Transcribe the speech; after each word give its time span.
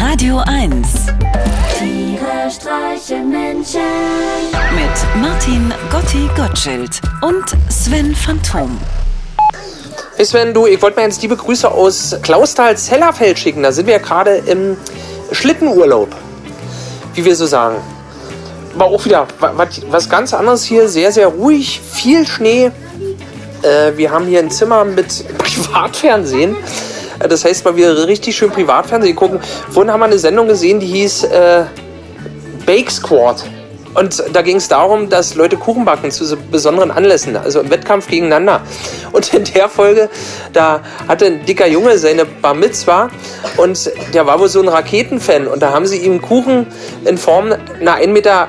Radio 0.00 0.38
1 0.46 1.06
Tiere 1.78 2.50
streichen 2.50 3.30
Menschen. 3.30 3.80
mit 4.74 5.22
Martin 5.22 5.72
Gotti 5.90 6.28
Gottschild 6.36 7.00
und 7.22 7.44
Sven 7.70 8.14
Phantom. 8.14 8.78
Hey 10.16 10.24
Sven, 10.24 10.52
du, 10.54 10.66
ich 10.66 10.80
wollte 10.82 10.98
mir 11.00 11.06
jetzt 11.06 11.22
liebe 11.22 11.36
Grüße 11.36 11.70
aus 11.70 12.16
Klausthal-Zellerfeld 12.22 13.38
schicken. 13.38 13.62
Da 13.62 13.72
sind 13.72 13.86
wir 13.86 13.94
ja 13.94 14.00
gerade 14.00 14.36
im 14.36 14.76
Schlittenurlaub, 15.32 16.08
wie 17.14 17.24
wir 17.24 17.36
so 17.36 17.46
sagen. 17.46 17.76
Aber 18.74 18.86
auch 18.86 19.04
wieder 19.04 19.26
wa- 19.38 19.52
wat- 19.56 19.82
was 19.90 20.08
ganz 20.08 20.32
anderes 20.34 20.64
hier, 20.64 20.88
sehr, 20.88 21.12
sehr 21.12 21.28
ruhig, 21.28 21.80
viel 21.80 22.26
Schnee. 22.26 22.70
Äh, 23.62 23.96
wir 23.96 24.10
haben 24.10 24.26
hier 24.26 24.38
ein 24.40 24.50
Zimmer 24.50 24.84
mit 24.84 25.24
Privatfernsehen. 25.38 26.56
Das 27.28 27.44
heißt 27.44 27.64
mal 27.64 27.76
wieder 27.76 28.06
richtig 28.06 28.36
schön 28.36 28.50
Privatfernsehen 28.50 29.14
gucken. 29.14 29.40
Vorhin 29.70 29.92
haben 29.92 30.00
wir 30.00 30.06
eine 30.06 30.18
Sendung 30.18 30.48
gesehen, 30.48 30.80
die 30.80 30.86
hieß 30.86 31.24
äh, 31.24 31.64
Bake 32.66 32.90
Squad. 32.90 33.44
Und 33.92 34.22
da 34.32 34.42
ging 34.42 34.56
es 34.56 34.68
darum, 34.68 35.08
dass 35.08 35.34
Leute 35.34 35.56
Kuchen 35.56 35.84
backen 35.84 36.12
zu 36.12 36.24
so 36.24 36.36
besonderen 36.50 36.92
Anlässen, 36.92 37.36
also 37.36 37.60
im 37.60 37.70
Wettkampf 37.70 38.06
gegeneinander. 38.06 38.62
Und 39.10 39.34
in 39.34 39.44
der 39.44 39.68
Folge, 39.68 40.08
da 40.52 40.80
hatte 41.08 41.26
ein 41.26 41.44
dicker 41.44 41.66
Junge 41.66 41.98
seine 41.98 42.24
Bar 42.24 42.54
Mitzwa 42.54 43.10
und 43.56 43.90
der 44.14 44.26
war 44.26 44.38
wohl 44.38 44.48
so 44.48 44.62
ein 44.62 44.68
Raketenfan. 44.68 45.48
Und 45.48 45.60
da 45.60 45.72
haben 45.72 45.86
sie 45.86 45.98
ihm 45.98 46.22
Kuchen 46.22 46.66
in 47.04 47.18
Form 47.18 47.52
einer 47.80 47.96
1,80 47.96 48.06
Meter 48.08 48.48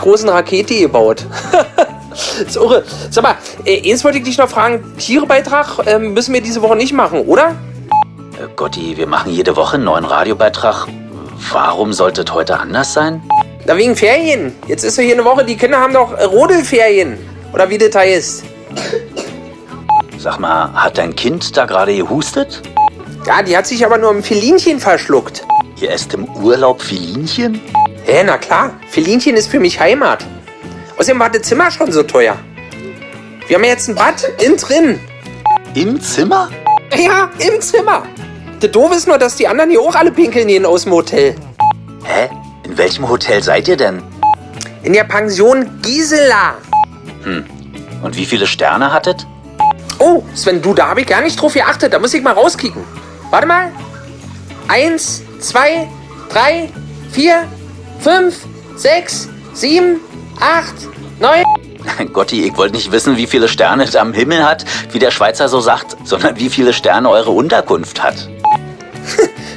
großen 0.00 0.28
Rakete 0.28 0.78
gebaut. 0.78 1.26
ist 2.46 2.56
irre. 2.56 2.84
Sag 3.10 3.22
mal, 3.22 3.36
äh, 3.64 3.90
eins 3.90 4.04
wollte 4.04 4.18
ich 4.18 4.24
dich 4.24 4.38
noch 4.38 4.48
fragen, 4.48 4.96
Tierebeitrag 4.98 5.86
äh, 5.86 5.98
müssen 5.98 6.34
wir 6.34 6.40
diese 6.40 6.62
Woche 6.62 6.76
nicht 6.76 6.92
machen, 6.92 7.20
oder? 7.20 7.54
Äh, 8.38 8.48
Gotti, 8.56 8.96
wir 8.96 9.06
machen 9.06 9.32
jede 9.32 9.56
Woche 9.56 9.74
einen 9.74 9.84
neuen 9.84 10.04
Radiobeitrag. 10.04 10.86
Warum 11.52 11.92
sollte 11.92 12.22
es 12.22 12.32
heute 12.32 12.58
anders 12.58 12.92
sein? 12.92 13.22
Na, 13.66 13.76
wegen 13.76 13.96
Ferien. 13.96 14.54
Jetzt 14.66 14.84
ist 14.84 14.96
ja 14.96 15.02
hier 15.02 15.14
eine 15.14 15.24
Woche, 15.24 15.44
die 15.44 15.56
Kinder 15.56 15.78
haben 15.78 15.92
doch 15.94 16.12
Rodelferien. 16.12 17.18
Oder 17.52 17.68
wie 17.68 17.78
das 17.78 17.94
heißt. 17.94 18.44
Sag 20.18 20.38
mal, 20.38 20.72
hat 20.74 20.98
dein 20.98 21.14
Kind 21.16 21.56
da 21.56 21.64
gerade 21.64 21.94
gehustet? 21.94 22.62
Ja, 23.26 23.42
die 23.42 23.56
hat 23.56 23.66
sich 23.66 23.84
aber 23.84 23.98
nur 23.98 24.10
im 24.10 24.22
Felinchen 24.22 24.80
verschluckt. 24.80 25.44
Ihr 25.80 25.90
esst 25.90 26.14
im 26.14 26.24
Urlaub 26.24 26.82
Filinchen? 26.82 27.60
Hä, 28.04 28.22
na 28.24 28.38
klar. 28.38 28.72
Felinchen 28.88 29.36
ist 29.36 29.48
für 29.48 29.60
mich 29.60 29.80
Heimat. 29.80 30.24
Außerdem 31.00 31.18
war 31.18 31.30
das 31.30 31.40
Zimmer 31.40 31.70
schon 31.70 31.90
so 31.90 32.02
teuer. 32.02 32.36
Wir 33.46 33.56
haben 33.56 33.64
ja 33.64 33.70
jetzt 33.70 33.88
ein 33.88 33.94
Bad 33.94 34.22
innen 34.38 34.58
drin. 34.58 35.00
Im 35.72 35.98
Zimmer? 35.98 36.50
Ja, 36.94 37.30
im 37.38 37.58
Zimmer. 37.62 38.02
Das 38.60 38.70
Doof 38.70 38.94
ist 38.94 39.06
nur, 39.08 39.16
dass 39.16 39.34
die 39.34 39.48
anderen 39.48 39.70
hier 39.70 39.80
auch 39.80 39.94
alle 39.94 40.12
pinkeln 40.12 40.48
gehen 40.48 40.66
aus 40.66 40.82
dem 40.82 40.92
Hotel. 40.92 41.34
Hä? 42.04 42.28
In 42.64 42.76
welchem 42.76 43.08
Hotel 43.08 43.42
seid 43.42 43.66
ihr 43.66 43.78
denn? 43.78 44.02
In 44.82 44.92
der 44.92 45.04
Pension 45.04 45.80
Gisela. 45.80 46.56
Und 48.02 48.16
wie 48.18 48.26
viele 48.26 48.46
Sterne 48.46 48.92
hattet? 48.92 49.26
Oh, 49.98 50.22
Sven, 50.34 50.60
du, 50.60 50.74
da 50.74 50.88
habe 50.88 51.00
ich 51.00 51.06
gar 51.06 51.22
nicht 51.22 51.40
drauf 51.40 51.54
geachtet. 51.54 51.94
Da 51.94 51.98
muss 51.98 52.12
ich 52.12 52.22
mal 52.22 52.34
rauskicken. 52.34 52.84
Warte 53.30 53.46
mal. 53.46 53.72
Eins, 54.68 55.22
zwei, 55.38 55.88
drei, 56.28 56.68
vier, 57.10 57.44
fünf, 58.00 58.44
sechs, 58.76 59.30
sieben, 59.54 59.98
acht, 60.40 60.74
neun. 61.20 61.44
Gotti, 62.12 62.44
ich 62.44 62.56
wollte 62.56 62.76
nicht 62.76 62.92
wissen, 62.92 63.16
wie 63.16 63.26
viele 63.26 63.48
Sterne 63.48 63.84
es 63.84 63.96
am 63.96 64.12
Himmel 64.12 64.44
hat, 64.44 64.64
wie 64.92 64.98
der 64.98 65.10
Schweizer 65.10 65.48
so 65.48 65.60
sagt, 65.60 65.96
sondern 66.04 66.36
wie 66.36 66.50
viele 66.50 66.72
Sterne 66.72 67.08
eure 67.08 67.30
Unterkunft 67.30 68.02
hat. 68.02 68.28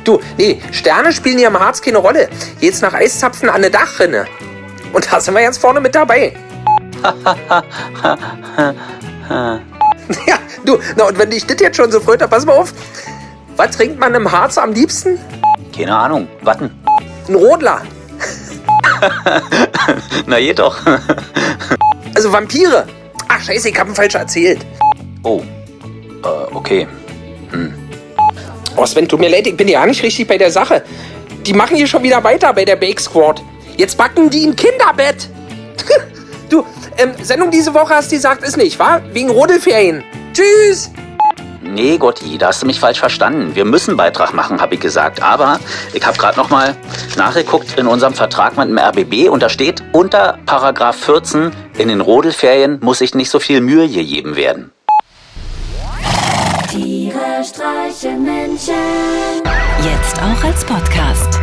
Du, 0.03 0.20
nee, 0.38 0.62
Sterne 0.72 1.14
spielen 1.14 1.38
hier 1.38 1.48
im 1.48 1.58
Harz 1.58 1.81
keine 1.81 1.98
Rolle. 1.98 2.28
Jetzt 2.59 2.81
nach 2.81 2.94
Eiszapfen 2.94 3.48
an 3.50 3.56
eine 3.56 3.72
Dachrinne. 3.72 4.25
Und 4.92 5.12
da 5.12 5.20
sind 5.20 5.34
wir 5.34 5.42
jetzt 5.42 5.59
vorne 5.59 5.80
mit 5.80 5.95
dabei. 5.95 6.36
ja, 10.28 10.40
du, 10.66 10.78
na 10.96 11.06
und 11.06 11.18
wenn 11.18 11.29
dich 11.29 11.46
das 11.46 11.59
jetzt 11.59 11.78
schon 11.78 11.91
so 11.91 12.00
freut, 12.00 12.22
dann 12.22 12.29
pass 12.29 12.46
mal 12.46 12.53
auf. 12.53 12.74
Was 13.56 13.78
trinkt 13.78 14.00
man 14.00 14.13
im 14.13 14.31
Harz 14.31 14.58
am 14.58 14.74
liebsten? 14.74 15.19
Keine 15.75 15.96
Ahnung, 15.96 16.28
warten. 16.41 16.72
Ein 17.28 17.35
Rodler. 17.35 17.81
Na 20.25 20.38
jedoch. 20.38 20.78
Also 22.16 22.31
Vampire. 22.31 22.86
Ach, 23.28 23.41
scheiße, 23.41 23.69
ich 23.69 23.80
hab 23.80 23.88
ihn 23.88 23.96
falsch 23.96 24.14
erzählt. 24.14 24.64
oh, 25.24 25.41
äh, 26.24 26.53
okay. 26.53 26.88
Oh, 28.75 28.86
Sven, 28.86 29.08
tut 29.08 29.19
mir 29.19 29.30
leid, 29.30 29.47
ich 29.47 29.58
bin 29.58 29.68
ja 29.68 29.84
nicht 29.84 30.03
richtig 30.03 30.28
bei 30.28 30.38
der 30.38 30.52
Sache. 30.52 30.84
Die 31.46 31.53
machen 31.53 31.75
hier 31.75 31.88
schon 31.88 32.03
wieder 32.03 32.24
weiter 32.24 32.53
bei 32.53 32.66
der 32.66 32.75
Bake 32.75 33.02
Squad. 33.02 33.41
Jetzt 33.78 33.97
backen 33.97 34.30
die 34.30 34.46
ein 34.46 34.56
Kinderbett. 34.56 35.28
du, 36.50 36.64
ähm, 36.97 37.14
Sendung 37.24 37.50
diese 37.50 37.74
Woche 37.74 37.96
hast 37.96 38.12
du 38.12 38.16
gesagt, 38.16 38.44
ist 38.44 38.58
nicht, 38.58 38.78
wa? 38.78 39.02
Wegen 39.12 39.31
Rodelferien. 39.31 40.03
Tschüss. 40.34 40.91
Nee, 41.73 41.97
Gotti, 41.97 42.38
da 42.38 42.47
hast 42.47 42.61
du 42.61 42.67
mich 42.67 42.79
falsch 42.79 43.00
verstanden. 43.00 43.56
Wir 43.56 43.66
müssen 43.66 43.97
Beitrag 43.97 44.34
machen, 44.34 44.61
habe 44.61 44.75
ich 44.75 44.79
gesagt. 44.79 45.23
Aber 45.23 45.59
ich 45.94 46.06
habe 46.06 46.17
gerade 46.17 46.38
noch 46.38 46.51
mal 46.51 46.75
nachgeguckt 47.17 47.79
in 47.79 47.88
unserem 47.88 48.13
Vertrag 48.13 48.56
mit 48.57 48.67
dem 48.67 48.78
RBB 48.78 49.29
und 49.29 49.41
da 49.41 49.50
steht 49.50 49.84
unter 49.91 50.38
Paragraph 50.45 50.95
14, 50.97 51.51
in 51.78 51.88
den 51.88 52.01
Rodelferien 52.01 52.79
muss 52.81 53.00
sich 53.00 53.16
nicht 53.16 53.31
so 53.31 53.39
viel 53.39 53.59
Mühe 53.61 53.89
gegeben 53.89 54.35
werden. 54.35 54.72
Tiere 56.69 57.44
streichen 57.44 58.23
Menschen. 58.23 58.73
Jetzt 59.84 60.17
auch 60.22 60.44
als 60.44 60.63
Podcast. 60.66 61.40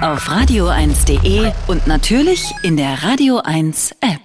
Auf 0.00 0.28
radio1.de 0.28 1.52
und 1.66 1.86
natürlich 1.86 2.54
in 2.62 2.76
der 2.76 3.02
Radio 3.02 3.40
1 3.44 3.92
App. 4.00 4.17